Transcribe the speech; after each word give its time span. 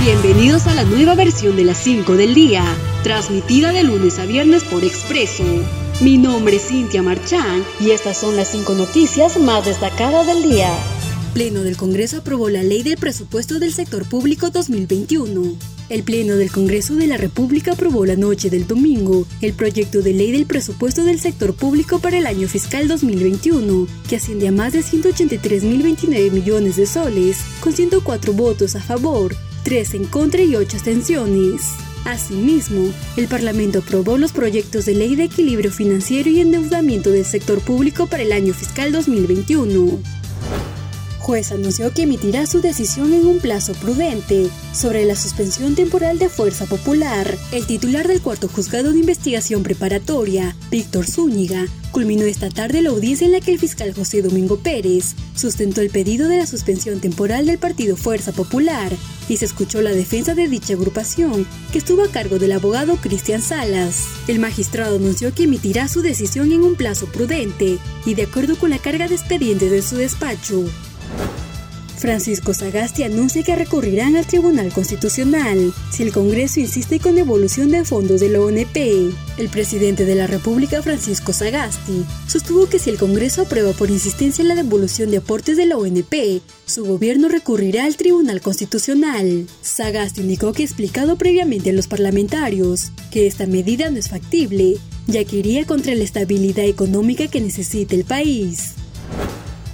Bienvenidos 0.00 0.66
a 0.66 0.74
la 0.74 0.84
nueva 0.84 1.14
versión 1.14 1.56
de 1.56 1.64
las 1.64 1.76
5 1.76 2.16
del 2.16 2.32
día, 2.32 2.64
transmitida 3.02 3.70
de 3.70 3.84
lunes 3.84 4.18
a 4.18 4.24
viernes 4.24 4.64
por 4.64 4.82
Expreso. 4.82 5.44
Mi 6.00 6.16
nombre 6.16 6.56
es 6.56 6.68
Cintia 6.68 7.02
Marchán 7.02 7.62
y 7.80 7.90
estas 7.90 8.16
son 8.16 8.34
las 8.34 8.48
5 8.48 8.72
noticias 8.76 9.38
más 9.38 9.66
destacadas 9.66 10.26
del 10.26 10.42
día. 10.42 10.72
Pleno 11.34 11.60
del 11.60 11.76
Congreso 11.76 12.16
aprobó 12.16 12.48
la 12.48 12.62
Ley 12.62 12.82
del 12.82 12.96
Presupuesto 12.96 13.58
del 13.58 13.74
Sector 13.74 14.08
Público 14.08 14.48
2021. 14.48 15.56
El 15.90 16.02
Pleno 16.02 16.36
del 16.36 16.50
Congreso 16.50 16.94
de 16.94 17.06
la 17.06 17.18
República 17.18 17.72
aprobó 17.72 18.06
la 18.06 18.16
noche 18.16 18.48
del 18.48 18.66
domingo 18.66 19.26
el 19.42 19.52
proyecto 19.52 20.00
de 20.00 20.14
ley 20.14 20.32
del 20.32 20.46
presupuesto 20.46 21.04
del 21.04 21.20
sector 21.20 21.52
público 21.52 21.98
para 21.98 22.16
el 22.16 22.26
año 22.26 22.48
fiscal 22.48 22.88
2021, 22.88 23.86
que 24.08 24.16
asciende 24.16 24.48
a 24.48 24.52
más 24.52 24.72
de 24.72 24.80
183.029 24.80 26.30
millones 26.30 26.76
de 26.76 26.86
soles, 26.86 27.36
con 27.60 27.74
104 27.74 28.32
votos 28.32 28.76
a 28.76 28.80
favor, 28.80 29.36
3 29.62 29.94
en 29.94 30.04
contra 30.06 30.42
y 30.42 30.56
8 30.56 30.76
abstenciones. 30.76 31.62
Asimismo, 32.04 32.92
el 33.16 33.28
Parlamento 33.28 33.80
aprobó 33.80 34.16
los 34.16 34.32
proyectos 34.32 34.86
de 34.86 34.94
ley 34.94 35.16
de 35.16 35.24
equilibrio 35.24 35.70
financiero 35.70 36.30
y 36.30 36.40
endeudamiento 36.40 37.10
del 37.10 37.24
sector 37.24 37.60
público 37.60 38.06
para 38.06 38.22
el 38.22 38.32
año 38.32 38.54
fiscal 38.54 38.92
2021 38.92 40.00
juez 41.20 41.52
anunció 41.52 41.92
que 41.92 42.02
emitirá 42.02 42.46
su 42.46 42.60
decisión 42.60 43.12
en 43.12 43.26
un 43.26 43.38
plazo 43.38 43.74
prudente 43.74 44.48
sobre 44.72 45.04
la 45.04 45.14
suspensión 45.14 45.74
temporal 45.74 46.18
de 46.18 46.28
Fuerza 46.28 46.66
Popular. 46.66 47.36
El 47.52 47.66
titular 47.66 48.08
del 48.08 48.22
cuarto 48.22 48.48
juzgado 48.48 48.92
de 48.92 48.98
investigación 48.98 49.62
preparatoria, 49.62 50.56
Víctor 50.70 51.06
Zúñiga, 51.06 51.66
culminó 51.92 52.24
esta 52.24 52.48
tarde 52.48 52.82
la 52.82 52.90
audiencia 52.90 53.26
en 53.26 53.32
la 53.32 53.40
que 53.40 53.52
el 53.52 53.58
fiscal 53.58 53.92
José 53.94 54.22
Domingo 54.22 54.58
Pérez 54.58 55.14
sustentó 55.34 55.80
el 55.80 55.90
pedido 55.90 56.28
de 56.28 56.38
la 56.38 56.46
suspensión 56.46 57.00
temporal 57.00 57.46
del 57.46 57.58
partido 57.58 57.96
Fuerza 57.96 58.32
Popular 58.32 58.92
y 59.28 59.36
se 59.36 59.44
escuchó 59.44 59.82
la 59.82 59.92
defensa 59.92 60.34
de 60.34 60.48
dicha 60.48 60.74
agrupación, 60.74 61.46
que 61.72 61.78
estuvo 61.78 62.02
a 62.02 62.08
cargo 62.08 62.38
del 62.38 62.52
abogado 62.52 62.96
Cristian 62.96 63.42
Salas. 63.42 64.06
El 64.26 64.40
magistrado 64.40 64.96
anunció 64.96 65.32
que 65.34 65.44
emitirá 65.44 65.86
su 65.88 66.02
decisión 66.02 66.50
en 66.52 66.62
un 66.62 66.74
plazo 66.74 67.06
prudente 67.06 67.78
y 68.06 68.14
de 68.14 68.22
acuerdo 68.22 68.56
con 68.56 68.70
la 68.70 68.78
carga 68.78 69.06
de 69.06 69.14
expedientes 69.14 69.70
de 69.70 69.82
su 69.82 69.96
despacho. 69.96 70.64
Francisco 72.00 72.54
Sagasti 72.54 73.02
anuncia 73.02 73.42
que 73.42 73.54
recurrirán 73.54 74.16
al 74.16 74.26
Tribunal 74.26 74.72
Constitucional 74.72 75.74
si 75.92 76.02
el 76.02 76.12
Congreso 76.12 76.58
insiste 76.58 76.98
con 76.98 77.14
devolución 77.14 77.70
de 77.70 77.84
fondos 77.84 78.20
de 78.20 78.30
la 78.30 78.40
ONP. 78.40 78.76
El 79.36 79.48
presidente 79.50 80.06
de 80.06 80.14
la 80.14 80.26
República, 80.26 80.82
Francisco 80.82 81.34
Sagasti, 81.34 82.06
sostuvo 82.26 82.66
que 82.70 82.78
si 82.78 82.88
el 82.88 82.96
Congreso 82.96 83.42
aprueba 83.42 83.72
por 83.72 83.90
insistencia 83.90 84.42
la 84.44 84.54
devolución 84.54 85.10
de 85.10 85.18
aportes 85.18 85.58
de 85.58 85.66
la 85.66 85.76
ONP, 85.76 86.40
su 86.64 86.86
gobierno 86.86 87.28
recurrirá 87.28 87.84
al 87.84 87.96
Tribunal 87.96 88.40
Constitucional. 88.40 89.46
Sagasti 89.60 90.22
indicó 90.22 90.54
que 90.54 90.62
ha 90.62 90.66
explicado 90.66 91.16
previamente 91.16 91.68
a 91.68 91.74
los 91.74 91.86
parlamentarios 91.86 92.92
que 93.10 93.26
esta 93.26 93.46
medida 93.46 93.90
no 93.90 93.98
es 93.98 94.08
factible, 94.08 94.78
ya 95.06 95.22
que 95.24 95.36
iría 95.36 95.66
contra 95.66 95.94
la 95.94 96.04
estabilidad 96.04 96.64
económica 96.64 97.28
que 97.28 97.42
necesita 97.42 97.94
el 97.94 98.04
país. 98.04 98.79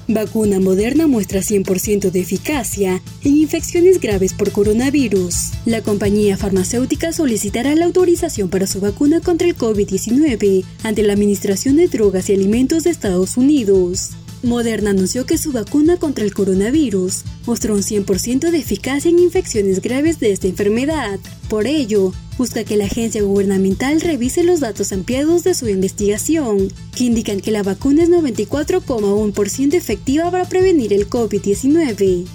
Vacuna 0.08 0.60
Moderna 0.60 1.08
muestra 1.08 1.40
100% 1.40 2.10
de 2.10 2.20
eficacia 2.20 3.02
en 3.24 3.36
infecciones 3.36 4.00
graves 4.00 4.34
por 4.34 4.52
coronavirus. 4.52 5.52
La 5.64 5.82
compañía 5.82 6.36
farmacéutica 6.36 7.12
solicitará 7.12 7.74
la 7.74 7.86
autorización 7.86 8.48
para 8.48 8.68
su 8.68 8.80
vacuna 8.80 9.20
contra 9.20 9.48
el 9.48 9.56
COVID-19 9.56 10.64
ante 10.84 11.02
la 11.02 11.12
Administración 11.12 11.76
de 11.76 11.88
Drogas 11.88 12.30
y 12.30 12.34
Alimentos 12.34 12.84
de 12.84 12.90
Estados 12.90 13.36
Unidos. 13.36 14.10
Moderna 14.42 14.90
anunció 14.90 15.26
que 15.26 15.38
su 15.38 15.52
vacuna 15.52 15.96
contra 15.96 16.24
el 16.24 16.34
coronavirus 16.34 17.24
mostró 17.46 17.74
un 17.74 17.82
100% 17.82 18.50
de 18.50 18.58
eficacia 18.58 19.10
en 19.10 19.18
infecciones 19.18 19.80
graves 19.80 20.20
de 20.20 20.32
esta 20.32 20.46
enfermedad. 20.46 21.18
Por 21.48 21.66
ello, 21.66 22.12
busca 22.36 22.64
que 22.64 22.76
la 22.76 22.84
agencia 22.84 23.22
gubernamental 23.22 24.00
revise 24.00 24.44
los 24.44 24.60
datos 24.60 24.92
ampliados 24.92 25.42
de 25.42 25.54
su 25.54 25.68
investigación, 25.68 26.68
que 26.94 27.04
indican 27.04 27.40
que 27.40 27.50
la 27.50 27.62
vacuna 27.62 28.02
es 28.02 28.10
94,1% 28.10 29.74
efectiva 29.74 30.30
para 30.30 30.48
prevenir 30.48 30.92
el 30.92 31.08
COVID-19. 31.08 32.26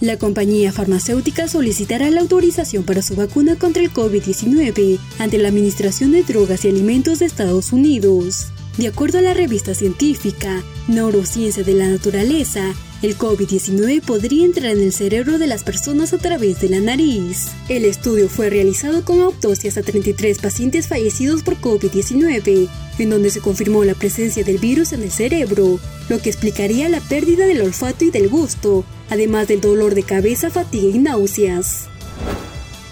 La 0.00 0.18
compañía 0.18 0.72
farmacéutica 0.72 1.48
solicitará 1.48 2.10
la 2.10 2.20
autorización 2.20 2.84
para 2.84 3.02
su 3.02 3.14
vacuna 3.14 3.56
contra 3.56 3.82
el 3.82 3.92
COVID-19 3.92 4.98
ante 5.18 5.38
la 5.38 5.48
Administración 5.48 6.12
de 6.12 6.22
Drogas 6.22 6.64
y 6.64 6.68
Alimentos 6.68 7.20
de 7.20 7.26
Estados 7.26 7.72
Unidos. 7.72 8.48
De 8.76 8.88
acuerdo 8.88 9.18
a 9.18 9.22
la 9.22 9.34
revista 9.34 9.72
científica 9.72 10.64
Neurociencia 10.88 11.62
de 11.62 11.74
la 11.74 11.86
Naturaleza, 11.86 12.74
el 13.02 13.16
COVID-19 13.16 14.02
podría 14.02 14.44
entrar 14.44 14.72
en 14.72 14.82
el 14.82 14.92
cerebro 14.92 15.38
de 15.38 15.46
las 15.46 15.62
personas 15.62 16.12
a 16.12 16.18
través 16.18 16.60
de 16.60 16.70
la 16.70 16.80
nariz. 16.80 17.50
El 17.68 17.84
estudio 17.84 18.28
fue 18.28 18.50
realizado 18.50 19.04
con 19.04 19.20
autopsias 19.20 19.76
a 19.76 19.82
33 19.82 20.38
pacientes 20.38 20.88
fallecidos 20.88 21.44
por 21.44 21.60
COVID-19, 21.60 22.68
en 22.98 23.10
donde 23.10 23.30
se 23.30 23.40
confirmó 23.40 23.84
la 23.84 23.94
presencia 23.94 24.42
del 24.42 24.58
virus 24.58 24.92
en 24.92 25.04
el 25.04 25.12
cerebro, 25.12 25.78
lo 26.08 26.18
que 26.20 26.30
explicaría 26.30 26.88
la 26.88 27.00
pérdida 27.00 27.46
del 27.46 27.60
olfato 27.60 28.04
y 28.04 28.10
del 28.10 28.28
gusto, 28.28 28.84
además 29.08 29.46
del 29.46 29.60
dolor 29.60 29.94
de 29.94 30.02
cabeza, 30.02 30.50
fatiga 30.50 30.96
y 30.96 30.98
náuseas. 30.98 31.84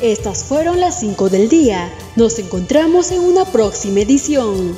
Estas 0.01 0.45
fueron 0.45 0.79
las 0.79 1.01
5 1.01 1.29
del 1.29 1.49
día. 1.49 1.93
Nos 2.15 2.39
encontramos 2.39 3.11
en 3.11 3.21
una 3.21 3.45
próxima 3.47 4.01
edición. 4.01 4.77